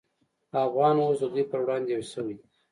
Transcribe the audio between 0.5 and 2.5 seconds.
افغانان اوس د دوی پر وړاندې یو شوي دي